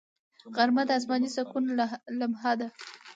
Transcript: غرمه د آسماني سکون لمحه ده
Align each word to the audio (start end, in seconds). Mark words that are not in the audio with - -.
غرمه 0.55 0.83
د 0.87 0.89
آسماني 0.97 1.29
سکون 1.35 1.63
لمحه 2.19 2.53
ده 2.59 2.67